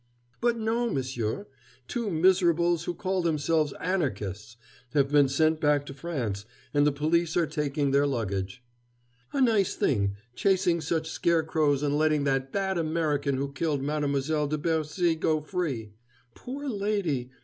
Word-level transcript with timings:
"But 0.41 0.57
no, 0.57 0.89
monsieur. 0.89 1.45
Two 1.87 2.09
miserables 2.09 2.85
who 2.85 2.95
call 2.95 3.21
themselves 3.21 3.71
Anarchists 3.79 4.57
have 4.93 5.11
been 5.11 5.29
sent 5.29 5.61
back 5.61 5.85
to 5.85 5.93
France, 5.93 6.43
and 6.73 6.87
the 6.87 6.91
police 6.91 7.37
are 7.37 7.45
taking 7.45 7.91
their 7.91 8.07
luggage. 8.07 8.63
A 9.31 9.39
nice 9.39 9.75
thing, 9.75 10.15
chasing 10.33 10.81
such 10.81 11.07
scarecrows 11.07 11.83
and 11.83 11.99
letting 11.99 12.23
that 12.23 12.51
bad 12.51 12.79
American 12.79 13.37
who 13.37 13.51
killed 13.53 13.83
Mademoiselle 13.83 14.47
de 14.47 14.57
Bercy 14.57 15.13
go 15.13 15.39
free. 15.39 15.91
Poor 16.33 16.67
lady! 16.67 17.29